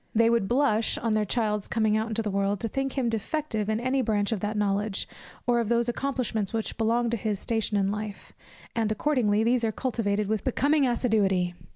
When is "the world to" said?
2.23-2.67